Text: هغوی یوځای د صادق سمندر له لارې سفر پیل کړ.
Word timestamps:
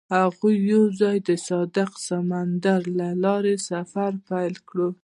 هغوی 0.17 0.55
یوځای 0.73 1.17
د 1.27 1.29
صادق 1.47 1.91
سمندر 2.07 2.81
له 2.99 3.07
لارې 3.23 3.55
سفر 3.69 4.11
پیل 4.29 4.55
کړ. 4.69 4.77